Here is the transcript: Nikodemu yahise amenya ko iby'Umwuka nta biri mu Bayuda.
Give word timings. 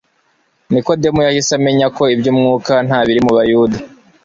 Nikodemu 0.71 1.19
yahise 1.27 1.51
amenya 1.59 1.87
ko 1.95 2.03
iby'Umwuka 2.15 2.73
nta 2.87 2.99
biri 3.05 3.21
mu 3.25 3.31
Bayuda. 3.37 3.77